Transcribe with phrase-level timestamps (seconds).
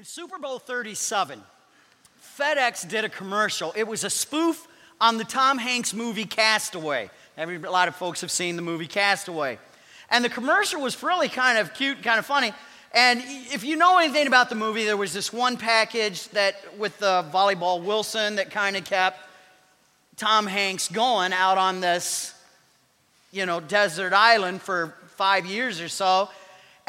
[0.00, 1.42] In Super Bowl 37,
[2.38, 3.70] FedEx did a commercial.
[3.76, 4.66] It was a spoof
[4.98, 7.10] on the Tom Hanks movie Castaway.
[7.36, 9.58] Every, a lot of folks have seen the movie Castaway.
[10.08, 12.54] And the commercial was really kind of cute, kind of funny.
[12.94, 13.20] And
[13.52, 17.26] if you know anything about the movie, there was this one package that with the
[17.30, 19.18] volleyball Wilson that kind of kept
[20.16, 22.32] Tom Hanks going out on this,
[23.32, 26.30] you know, desert island for five years or so.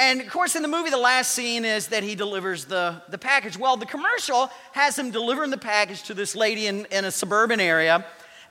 [0.02, 3.20] And of course, in the movie, the last scene is that he delivers the, the
[3.20, 3.56] package.
[3.56, 7.60] Well, the commercial has him delivering the package to this lady in, in a suburban
[7.60, 8.04] area.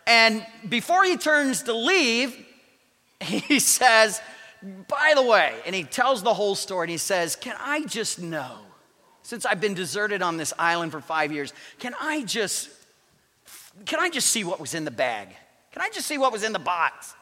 [0.06, 2.46] And before he turns to leave,
[3.20, 4.20] he says,
[4.62, 8.20] By the way, and he tells the whole story and he says, Can I just
[8.20, 8.58] know,
[9.24, 12.70] since I've been deserted on this island for five years, can I just,
[13.86, 15.30] can I just see what was in the bag?
[15.72, 17.12] Can I just see what was in the box?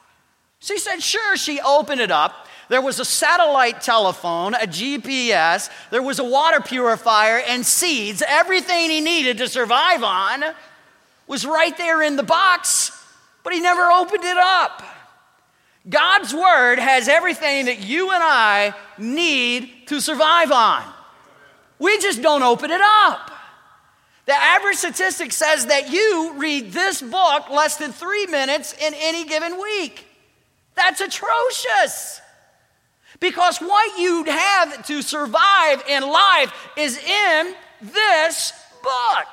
[0.61, 1.37] She said, Sure.
[1.37, 2.47] She opened it up.
[2.69, 8.23] There was a satellite telephone, a GPS, there was a water purifier, and seeds.
[8.27, 10.45] Everything he needed to survive on
[11.27, 12.93] was right there in the box,
[13.43, 14.83] but he never opened it up.
[15.89, 20.83] God's Word has everything that you and I need to survive on.
[21.79, 23.31] We just don't open it up.
[24.27, 29.25] The average statistic says that you read this book less than three minutes in any
[29.25, 30.08] given week.
[30.79, 32.21] That's atrocious.
[33.19, 39.27] Because what you'd have to survive in life is in this book.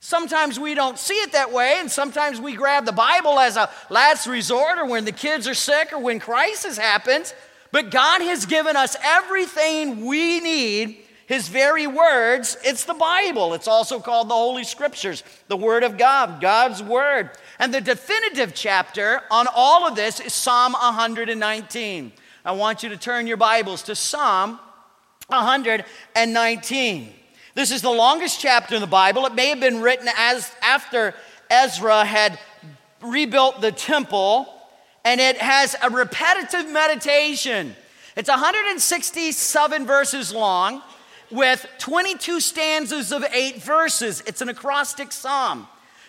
[0.00, 3.68] Sometimes we don't see it that way, and sometimes we grab the Bible as a
[3.90, 7.34] last resort or when the kids are sick or when crisis happens.
[7.70, 12.56] But God has given us everything we need, His very words.
[12.64, 13.52] It's the Bible.
[13.52, 17.28] It's also called the Holy Scriptures, the Word of God, God's Word.
[17.58, 22.12] And the definitive chapter on all of this is Psalm 119.
[22.46, 24.58] I want you to turn your Bibles to Psalm
[25.26, 27.12] 119.
[27.54, 29.26] This is the longest chapter in the Bible.
[29.26, 31.14] It may have been written as after
[31.50, 32.38] Ezra had
[33.02, 34.48] rebuilt the temple,
[35.04, 37.76] and it has a repetitive meditation.
[38.16, 40.82] It's 167 verses long
[41.30, 44.22] with 22 stanzas of eight verses.
[44.26, 45.66] It's an acrostic psalm.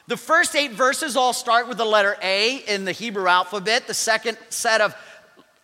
[0.07, 3.88] The first eight verses all start with the letter A in the Hebrew alphabet.
[3.88, 4.96] The second set of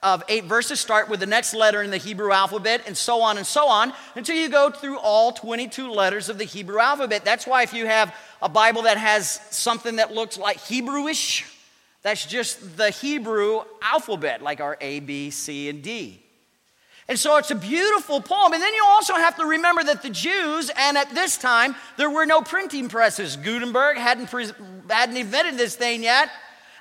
[0.05, 3.37] of eight verses start with the next letter in the Hebrew alphabet, and so on
[3.37, 7.25] and so on, until you go through all 22 letters of the Hebrew alphabet.
[7.25, 11.51] That's why if you have a Bible that has something that looks like Hebrewish,
[12.03, 16.21] that's just the Hebrew alphabet, like our A, B, C, and D.
[17.07, 18.53] And so it's a beautiful poem.
[18.53, 22.09] And then you also have to remember that the Jews, and at this time, there
[22.09, 23.35] were no printing presses.
[23.35, 24.49] Gutenberg hadn't, pre-
[24.89, 26.29] hadn't invented this thing yet.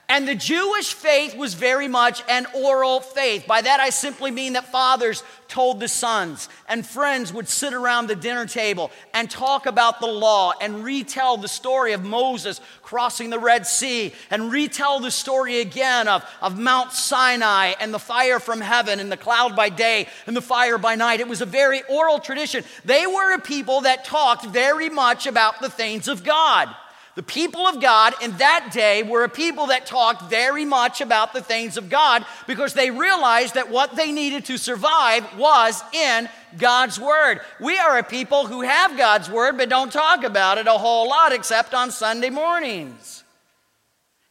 [0.09, 3.47] And the Jewish faith was very much an oral faith.
[3.47, 8.07] By that, I simply mean that fathers told the sons, and friends would sit around
[8.07, 13.31] the dinner table and talk about the law and retell the story of Moses crossing
[13.31, 18.41] the Red Sea and retell the story again of, of Mount Sinai and the fire
[18.41, 21.21] from heaven and the cloud by day and the fire by night.
[21.21, 22.65] It was a very oral tradition.
[22.85, 26.75] They were a people that talked very much about the things of God.
[27.15, 31.33] The people of God in that day were a people that talked very much about
[31.33, 36.29] the things of God because they realized that what they needed to survive was in
[36.59, 37.41] God's Word.
[37.61, 41.09] We are a people who have God's Word but don't talk about it a whole
[41.09, 43.23] lot except on Sunday mornings.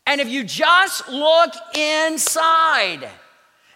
[0.05, 3.07] And if you just look inside,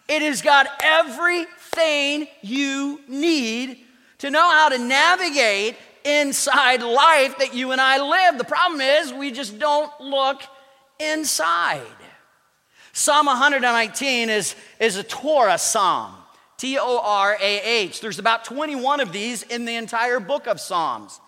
[0.09, 3.85] it has got everything you need
[4.17, 8.38] to know how to navigate inside life that you and I live.
[8.38, 10.41] The problem is we just don't look
[11.00, 11.81] inside.
[12.94, 16.13] Psalm 119 is, is a Torah psalm.
[16.57, 18.01] T O R A H.
[18.01, 21.19] There's about 21 of these in the entire book of Psalms.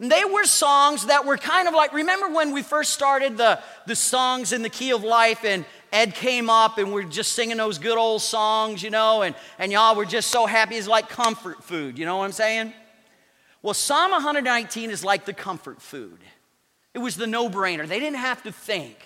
[0.00, 3.60] And they were songs that were kind of like, remember when we first started the,
[3.86, 7.58] the songs in the key of life and Ed came up and we're just singing
[7.58, 10.74] those good old songs, you know, and, and y'all were just so happy.
[10.74, 12.72] It's like comfort food, you know what I'm saying?
[13.62, 16.18] Well, Psalm 119 is like the comfort food.
[16.94, 17.86] It was the no brainer.
[17.86, 18.96] They didn't have to think.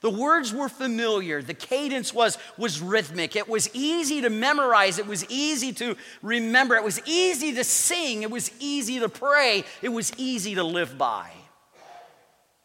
[0.00, 1.42] The words were familiar.
[1.42, 3.36] The cadence was, was rhythmic.
[3.36, 4.98] It was easy to memorize.
[4.98, 6.74] It was easy to remember.
[6.74, 8.22] It was easy to sing.
[8.22, 9.64] It was easy to pray.
[9.82, 11.30] It was easy to live by.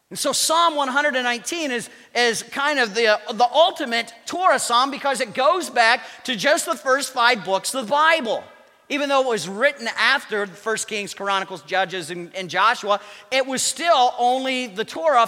[0.10, 5.34] And so Psalm 119 is, is kind of the, the ultimate Torah psalm because it
[5.34, 8.44] goes back to just the first five books of the Bible.
[8.90, 13.00] Even though it was written after First Kings, Chronicles, Judges, and, and, Joshua,
[13.32, 15.28] it was still only the Torah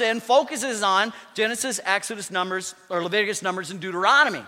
[0.00, 4.42] in, focuses on Genesis, Exodus, Numbers, or Leviticus, Numbers, and Deuteronomy.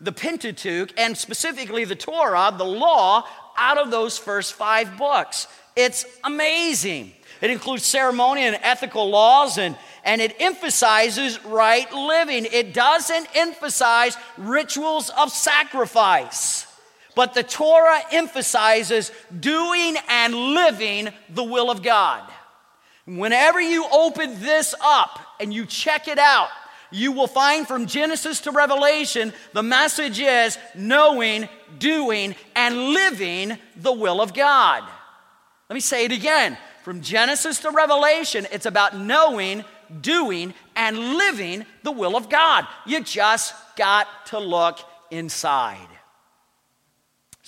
[0.00, 3.26] The Pentateuch, and specifically the Torah, the law,
[3.56, 5.48] out of those first five books.
[5.74, 7.14] It's amazing.
[7.40, 12.46] It includes ceremony and ethical laws and and it emphasizes right living.
[12.50, 16.66] It doesn't emphasize rituals of sacrifice,
[17.18, 19.10] but the Torah emphasizes
[19.40, 22.22] doing and living the will of God.
[23.06, 26.48] Whenever you open this up and you check it out,
[26.92, 31.48] you will find from Genesis to Revelation, the message is knowing,
[31.80, 34.84] doing, and living the will of God.
[35.68, 36.56] Let me say it again.
[36.84, 39.64] From Genesis to Revelation, it's about knowing,
[40.00, 42.64] doing, and living the will of God.
[42.86, 44.78] You just got to look
[45.10, 45.97] inside.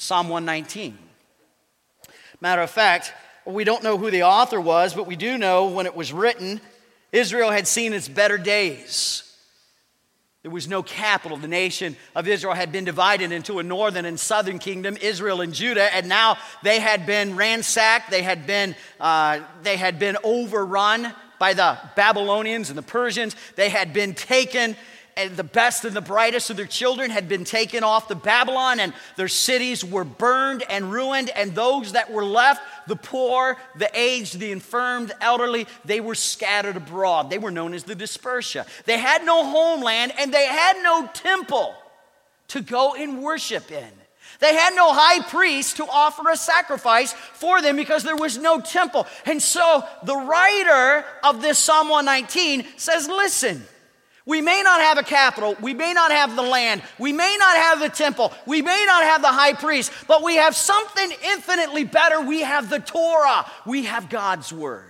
[0.01, 0.97] Psalm 119.
[2.41, 3.13] Matter of fact,
[3.45, 6.63] we don't know who the author was, but we do know when it was written,
[7.13, 9.31] Israel had seen its better days.
[10.41, 11.37] There was no capital.
[11.37, 15.53] The nation of Israel had been divided into a northern and southern kingdom, Israel and
[15.53, 18.11] Judah, and now they had been ransacked.
[18.11, 23.37] They had been, uh, they had been overrun by the Babylonians and the Persians.
[23.55, 24.77] They had been taken,
[25.21, 28.81] and the best and the brightest of their children had been taken off to Babylon,
[28.81, 31.31] and their cities were burned and ruined.
[31.31, 36.15] And those that were left, the poor, the aged, the infirm, the elderly, they were
[36.15, 37.31] scattered abroad.
[37.31, 38.67] They were known as the dispersia.
[38.85, 41.75] They had no homeland, and they had no temple
[42.49, 43.93] to go and worship in.
[44.39, 48.61] They had no high priest to offer a sacrifice for them because there was no
[48.61, 49.07] temple.
[49.27, 53.63] And so the writer of this Psalm 119 says, Listen,
[54.31, 57.57] we may not have a capital, we may not have the land, we may not
[57.57, 61.83] have the temple, we may not have the high priest, but we have something infinitely
[61.83, 62.21] better.
[62.21, 64.87] We have the Torah, we have God's word.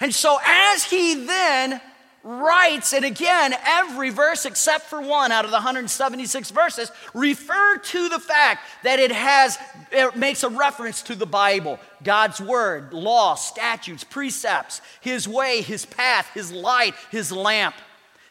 [0.00, 1.82] And so as he then
[2.26, 8.08] writes, and again, every verse except for one out of the 176 verses refer to
[8.08, 9.56] the fact that it has,
[9.92, 15.86] it makes a reference to the Bible, God's word, law, statutes, precepts, his way, his
[15.86, 17.76] path, his light, his lamp,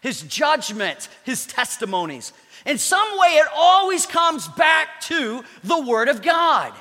[0.02, 2.34] his judgment, his testimonies.
[2.66, 6.74] In some way, it always comes back to the word of God.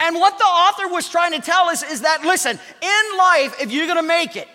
[0.00, 3.70] And what the author was trying to tell us is that, listen, in life, if
[3.70, 4.48] you're gonna make it,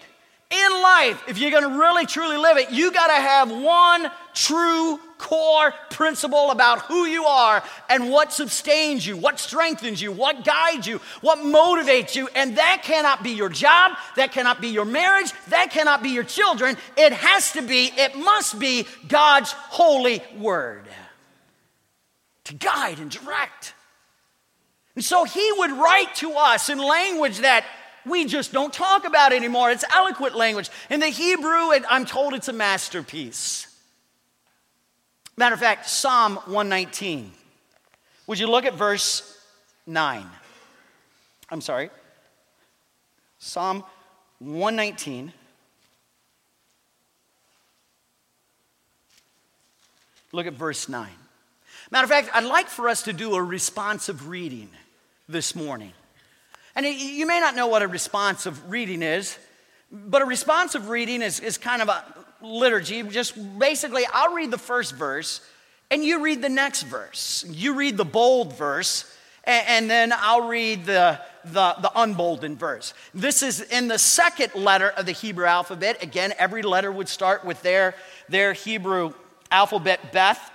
[0.50, 5.74] in life, if you're gonna really truly live it, you gotta have one true core
[5.90, 11.00] principle about who you are and what sustains you, what strengthens you, what guides you,
[11.22, 12.30] what motivates you.
[12.34, 16.24] And that cannot be your job, that cannot be your marriage, that cannot be your
[16.24, 16.78] children.
[16.96, 20.86] It has to be, it must be God's holy word
[22.46, 23.74] to guide and direct.
[24.96, 27.66] And so he would write to us in language that
[28.10, 29.72] we just don't talk about anymore.
[29.72, 30.70] It's eloquent language.
[30.90, 33.68] In the Hebrew, I'm told it's a masterpiece.
[35.36, 37.32] Matter of fact, Psalm 119.
[38.28, 39.40] Would you look at verse
[39.86, 40.26] 9?
[41.50, 41.90] I'm sorry.
[43.40, 43.84] Psalm
[44.40, 45.32] 119.
[50.32, 51.10] Look at verse 9.
[51.90, 54.70] Matter of fact, I'd like for us to do a responsive reading
[55.30, 55.94] this morning.
[56.78, 59.36] And you may not know what a responsive reading is,
[59.92, 62.06] but a responsive reading is, is kind of a
[62.40, 63.02] liturgy.
[63.02, 65.42] Just basically, I'll read the first verse,
[65.90, 67.44] and you read the next verse.
[67.50, 69.12] You read the bold verse,
[69.44, 72.94] and, and then I'll read the, the, the unboldened verse.
[73.12, 76.04] This is in the second letter of the Hebrew alphabet.
[76.04, 77.96] Again, every letter would start with their,
[78.30, 79.16] their Hebrew
[79.50, 80.52] alphabet, Beth.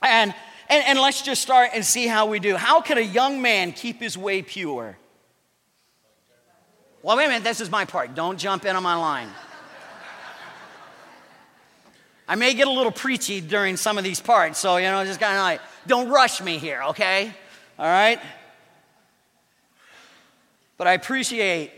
[0.00, 0.32] And,
[0.70, 2.56] and, and let's just start and see how we do.
[2.56, 4.96] How can a young man keep his way pure?
[7.02, 8.14] Well, wait a minute, this is my part.
[8.14, 9.28] Don't jump in on my line.
[12.28, 15.18] I may get a little preachy during some of these parts, so, you know, just
[15.18, 17.34] kind of like, don't rush me here, okay?
[17.76, 18.20] All right?
[20.78, 21.72] But I appreciate,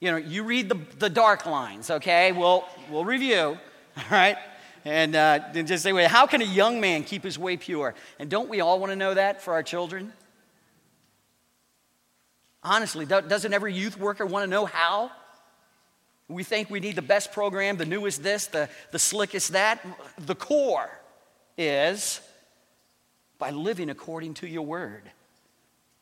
[0.00, 2.32] you know, you read the, the dark lines, okay?
[2.32, 3.36] We'll, we'll review,
[3.96, 4.36] all right?
[4.84, 7.94] And, uh, and just say, how can a young man keep his way pure?
[8.18, 10.12] And don't we all want to know that for our children?
[12.62, 15.10] Honestly, doesn't every youth worker want to know how?
[16.28, 19.84] We think we need the best program, the newest this, the, the slickest that.
[20.18, 20.90] The core
[21.56, 22.20] is
[23.38, 25.02] by living according to your word.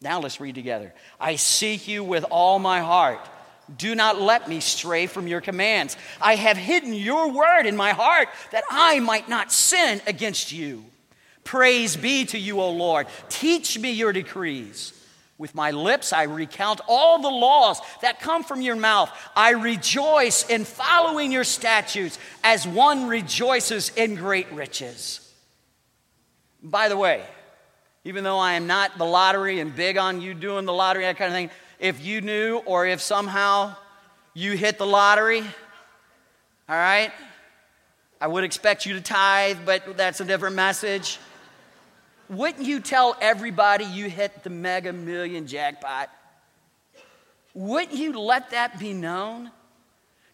[0.01, 0.93] Now let's read together.
[1.21, 3.21] I seek you with all my heart.
[3.77, 5.97] Do not let me stray from your commands.
[6.21, 10.85] I have hidden your word in my heart that I might not sin against you.
[11.45, 13.07] Praise be to you, O Lord.
[13.29, 14.93] Teach me your decrees.
[15.39, 19.11] With my lips, I recount all the laws that come from your mouth.
[19.35, 25.21] I rejoice in following your statutes as one rejoices in great riches.
[26.63, 27.23] By the way,
[28.05, 31.19] even though I am not the lottery and big on you doing the lottery, that
[31.19, 33.77] kind of thing, if you knew or if somehow
[34.33, 37.13] you hit the lottery, all right,
[38.21, 41.19] I would expect you to tithe, but that's a different message.
[42.29, 46.11] Wouldn't you tell everybody you hit the mega million jackpot?
[47.55, 49.51] Wouldn't you let that be known?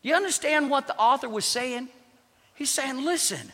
[0.02, 1.88] You understand what the author was saying?
[2.54, 3.52] He's saying, listen,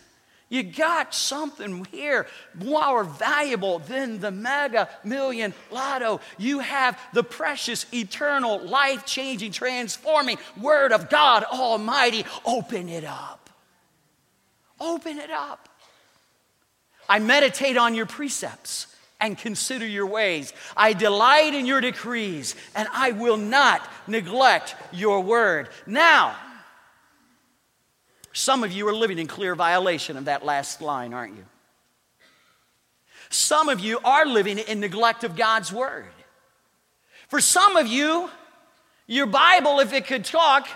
[0.49, 6.21] you got something here more valuable than the mega million lotto.
[6.38, 12.25] You have the precious, eternal, life changing, transforming Word of God Almighty.
[12.47, 13.50] Open it up.
[14.80, 15.67] Open it up.
[17.08, 18.86] I meditate on your precepts
[19.20, 20.52] and consider your ways.
[20.76, 25.68] I delight in your decrees, and I will not neglect your word.
[25.86, 26.36] Now,
[28.32, 31.44] some of you are living in clear violation of that last line, aren't you?
[33.30, 36.06] Some of you are living in neglect of God's word.
[37.28, 38.30] For some of you,
[39.06, 40.68] your Bible, if it could talk,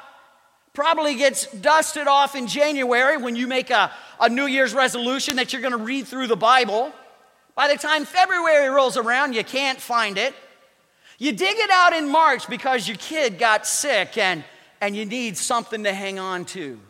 [0.72, 5.52] probably gets dusted off in January when you make a, a New Year's resolution that
[5.52, 6.92] you're going to read through the Bible.
[7.54, 10.34] By the time February rolls around, you can't find it.
[11.18, 14.42] You dig it out in March because your kid got sick and,
[14.80, 16.80] and you need something to hang on to.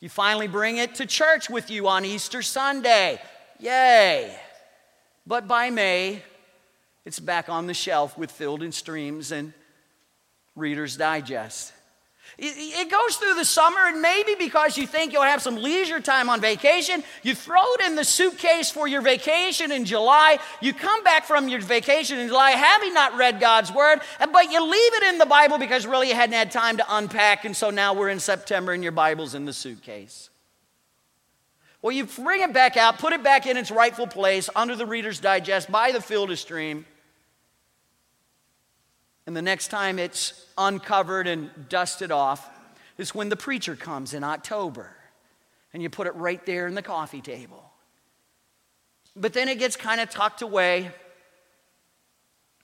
[0.00, 3.18] You finally bring it to church with you on Easter Sunday.
[3.58, 4.36] Yay!
[5.26, 6.22] But by May,
[7.06, 9.54] it's back on the shelf with Field and Streams and
[10.54, 11.72] Reader's Digest.
[12.36, 16.28] It goes through the summer, and maybe because you think you'll have some leisure time
[16.28, 20.38] on vacation, you throw it in the suitcase for your vacation in July.
[20.60, 24.62] You come back from your vacation in July having not read God's Word, but you
[24.62, 27.70] leave it in the Bible because really you hadn't had time to unpack, and so
[27.70, 30.30] now we're in September and your Bible's in the suitcase.
[31.82, 34.86] Well, you bring it back out, put it back in its rightful place under the
[34.86, 36.86] Reader's Digest by the field of stream.
[39.26, 42.48] And the next time it's uncovered and dusted off
[42.98, 44.94] is when the preacher comes in October
[45.72, 47.70] and you put it right there in the coffee table.
[49.16, 50.90] But then it gets kind of tucked away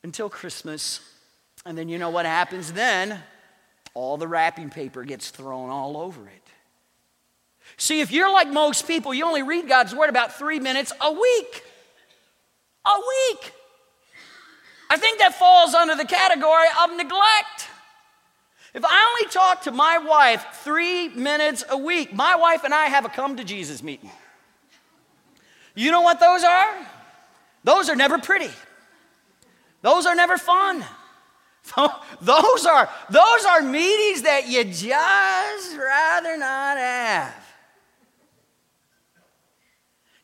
[0.02, 1.00] until Christmas.
[1.64, 3.20] And then you know what happens then?
[3.94, 6.42] All the wrapping paper gets thrown all over it.
[7.76, 11.12] See, if you're like most people, you only read God's Word about three minutes a
[11.12, 11.64] week.
[12.84, 13.52] A week.
[14.90, 17.68] I think that falls under the category of neglect.
[18.74, 22.86] If I only talk to my wife three minutes a week, my wife and I
[22.86, 24.10] have a come to Jesus meeting.
[25.76, 26.86] You know what those are?
[27.62, 28.50] Those are never pretty.
[29.82, 30.84] Those are never fun.
[32.20, 37.49] Those are, those are meetings that you just rather not have.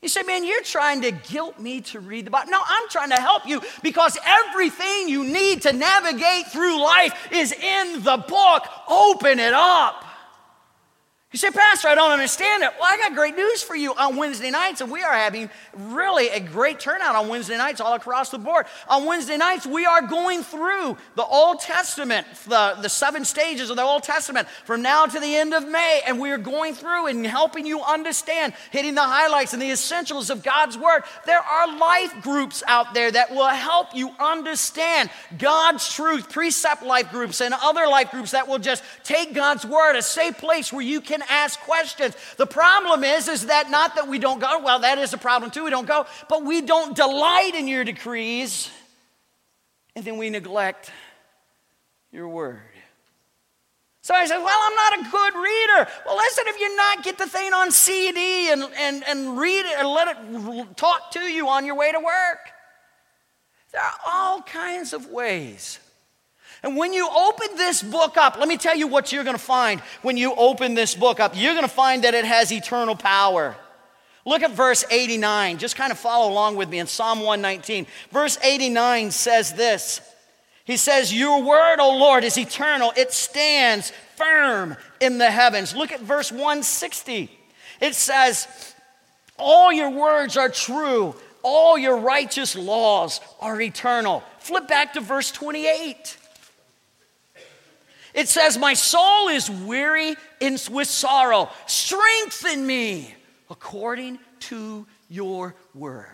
[0.06, 2.52] You say, man, you're trying to guilt me to read the Bible.
[2.52, 7.50] No, I'm trying to help you because everything you need to navigate through life is
[7.50, 8.62] in the book.
[8.86, 10.05] Open it up.
[11.36, 12.70] You say, Pastor, I don't understand it.
[12.80, 16.30] Well, I got great news for you on Wednesday nights, and we are having really
[16.30, 18.64] a great turnout on Wednesday nights all across the board.
[18.88, 23.76] On Wednesday nights, we are going through the Old Testament, the, the seven stages of
[23.76, 27.08] the Old Testament from now to the end of May, and we are going through
[27.08, 31.02] and helping you understand, hitting the highlights and the essentials of God's Word.
[31.26, 37.10] There are life groups out there that will help you understand God's truth, precept life
[37.10, 40.80] groups, and other life groups that will just take God's Word, a safe place where
[40.80, 42.16] you can ask questions.
[42.36, 45.50] The problem is, is that not that we don't go, well, that is a problem
[45.50, 48.70] too, we don't go, but we don't delight in your decrees,
[49.94, 50.90] and then we neglect
[52.12, 52.60] your word.
[54.06, 55.90] So I said, Well, I'm not a good reader.
[56.06, 59.78] Well, listen, if you not, get the thing on CD and, and, and read it
[59.80, 62.38] and let it talk to you on your way to work.
[63.72, 65.80] There are all kinds of ways
[66.66, 69.42] and when you open this book up, let me tell you what you're going to
[69.42, 71.34] find when you open this book up.
[71.36, 73.54] You're going to find that it has eternal power.
[74.24, 75.58] Look at verse 89.
[75.58, 77.86] Just kind of follow along with me in Psalm 119.
[78.10, 80.00] Verse 89 says this
[80.64, 85.72] He says, Your word, O Lord, is eternal, it stands firm in the heavens.
[85.72, 87.30] Look at verse 160.
[87.80, 88.74] It says,
[89.38, 94.24] All your words are true, all your righteous laws are eternal.
[94.40, 96.16] Flip back to verse 28.
[98.16, 101.50] It says, My soul is weary in, with sorrow.
[101.66, 103.14] Strengthen me
[103.50, 106.08] according to your word.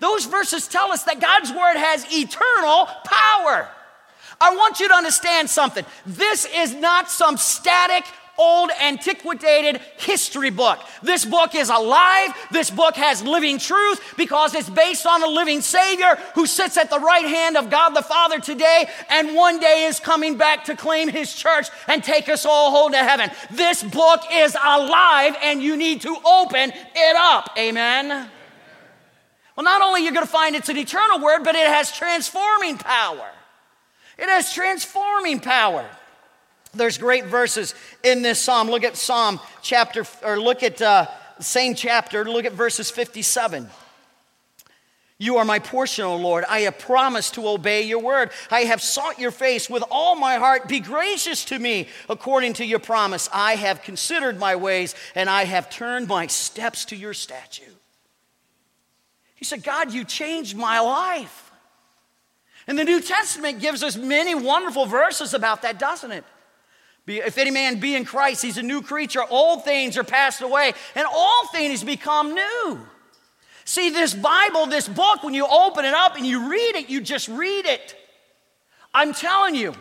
[0.00, 3.68] Those verses tell us that God's word has eternal power.
[4.40, 5.84] I want you to understand something.
[6.04, 8.04] This is not some static
[8.38, 10.78] old, antiquated history book.
[11.02, 12.30] This book is alive.
[12.50, 16.90] This book has living truth because it's based on a living Savior who sits at
[16.90, 20.76] the right hand of God the Father today and one day is coming back to
[20.76, 23.30] claim his church and take us all home to heaven.
[23.50, 27.50] This book is alive and you need to open it up.
[27.58, 28.30] Amen.
[29.56, 31.92] Well, not only are you going to find it's an eternal word, but it has
[31.92, 33.30] transforming power.
[34.18, 35.88] It has transforming power.
[36.74, 38.70] There's great verses in this psalm.
[38.70, 41.06] Look at Psalm chapter, or look at uh,
[41.38, 42.24] same chapter.
[42.24, 43.68] Look at verses 57.
[45.18, 46.44] You are my portion, O Lord.
[46.48, 48.30] I have promised to obey your word.
[48.50, 50.66] I have sought your face with all my heart.
[50.66, 53.28] Be gracious to me according to your promise.
[53.32, 57.76] I have considered my ways and I have turned my steps to your statute.
[59.36, 61.52] He said, God, you changed my life.
[62.66, 66.24] And the New Testament gives us many wonderful verses about that, doesn't it?
[67.06, 69.22] If any man be in Christ, he's a new creature.
[69.28, 72.80] Old things are passed away, and all things become new.
[73.64, 77.00] See, this Bible, this book, when you open it up and you read it, you
[77.00, 77.96] just read it.
[78.94, 79.74] I'm telling you,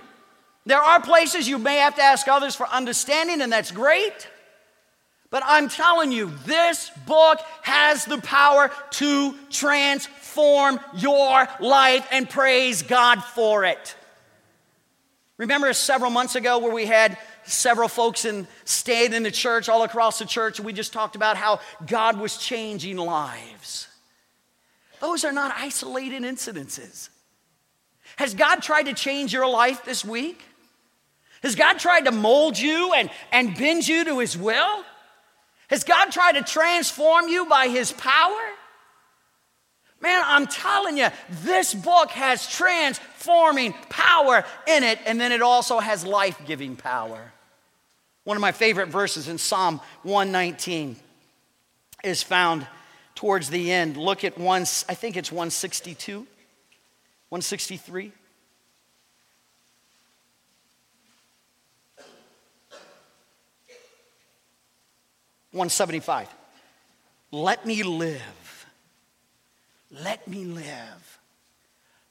[0.66, 4.28] there are places you may have to ask others for understanding, and that's great.
[5.30, 12.84] But I'm telling you, this book has the power to transform your life, and praise
[12.84, 13.96] God for it.
[15.42, 19.82] Remember several months ago where we had several folks and stayed in the church all
[19.82, 23.88] across the church we just talked about how God was changing lives.
[25.00, 27.10] Those are not isolated incidences.
[28.18, 30.44] Has God tried to change your life this week?
[31.42, 34.84] Has God tried to mold you and, and bend you to his will?
[35.72, 38.40] Has God tried to transform you by his power?
[40.32, 41.10] I'm telling you,
[41.44, 47.32] this book has transforming power in it, and then it also has life giving power.
[48.24, 50.96] One of my favorite verses in Psalm 119
[52.04, 52.66] is found
[53.16, 53.98] towards the end.
[53.98, 56.20] Look at one, I think it's 162,
[57.30, 58.12] 163.
[65.52, 66.30] 175.
[67.32, 68.41] Let me live.
[69.92, 71.20] Let me live.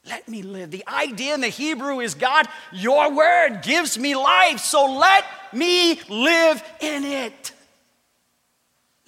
[0.06, 0.70] Let me live.
[0.70, 6.00] The idea in the Hebrew is God, your word gives me life, so let me
[6.08, 7.52] live in it.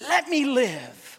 [0.00, 1.11] Let me live.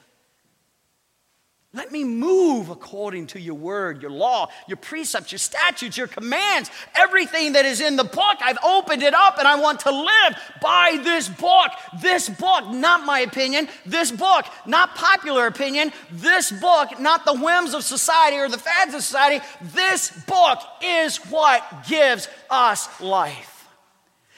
[1.76, 6.70] Let me move according to your word, your law, your precepts, your statutes, your commands,
[6.94, 8.38] everything that is in the book.
[8.42, 11.72] I've opened it up and I want to live by this book.
[12.00, 13.68] This book, not my opinion.
[13.88, 15.92] This book, not popular opinion.
[16.12, 19.44] This book, not the whims of society or the fads of society.
[19.60, 23.53] This book is what gives us life.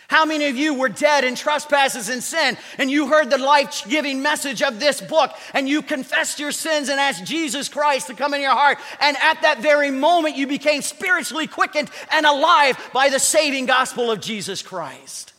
[0.08, 3.84] How many of you were dead in trespasses and sin, and you heard the life
[3.88, 8.14] giving message of this book, and you confessed your sins and asked Jesus Christ to
[8.14, 12.78] come in your heart, and at that very moment you became spiritually quickened and alive
[12.94, 15.34] by the saving gospel of Jesus Christ?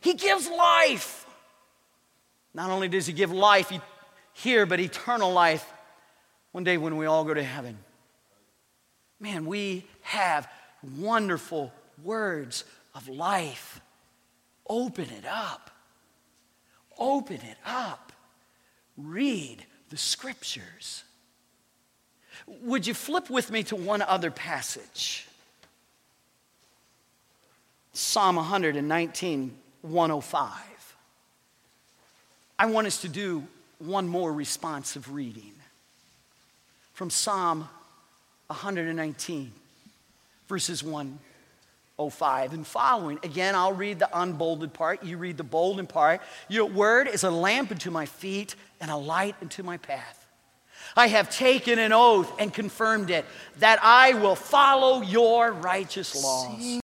[0.00, 1.26] He gives life.
[2.54, 3.70] Not only does He give life
[4.32, 5.64] here, but eternal life
[6.52, 7.76] one day when we all go to heaven.
[9.20, 10.48] Man, we have
[10.96, 13.80] wonderful words of life
[14.68, 15.70] Open it up.
[16.98, 18.12] Open it up.
[18.96, 21.04] Read the scriptures.
[22.62, 25.26] Would you flip with me to one other passage?
[27.92, 30.96] Psalm 119, 105.
[32.58, 33.46] I want us to do
[33.78, 35.52] one more responsive reading
[36.94, 37.68] from Psalm
[38.46, 39.52] 119,
[40.48, 41.18] verses 1
[41.98, 43.18] 05 and following.
[43.22, 45.02] Again, I'll read the unbolded part.
[45.02, 46.20] You read the bolded part.
[46.48, 50.26] Your word is a lamp unto my feet and a light unto my path.
[50.94, 53.24] I have taken an oath and confirmed it
[53.58, 56.80] that I will follow your righteous laws.